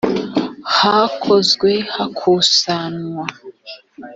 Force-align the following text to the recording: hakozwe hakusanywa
hakozwe 0.75 1.71
hakusanywa 1.95 3.25